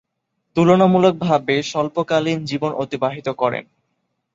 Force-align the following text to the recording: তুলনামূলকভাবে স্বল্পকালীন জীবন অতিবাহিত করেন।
তুলনামূলকভাবে 0.55 1.55
স্বল্পকালীন 1.63 2.39
জীবন 2.45 2.71
অতিবাহিত 2.73 3.27
করেন। 3.31 3.63